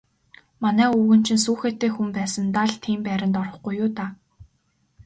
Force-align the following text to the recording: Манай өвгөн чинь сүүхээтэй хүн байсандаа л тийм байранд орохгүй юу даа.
Манай 0.61 0.87
өвгөн 0.97 1.21
чинь 1.25 1.43
сүүхээтэй 1.45 1.91
хүн 1.93 2.09
байсандаа 2.17 2.65
л 2.71 2.75
тийм 2.83 2.99
байранд 3.07 3.35
орохгүй 3.41 3.73
юу 3.83 3.89
даа. 3.97 4.09